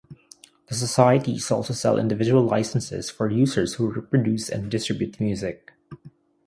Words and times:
The 0.65 0.73
societies 0.73 1.51
also 1.51 1.75
sell 1.75 1.99
individual 1.99 2.41
licenses 2.41 3.11
for 3.11 3.29
users 3.29 3.75
who 3.75 3.91
reproduce 3.93 4.49
and 4.49 4.71
distribute 4.71 5.19
music. 5.19 5.73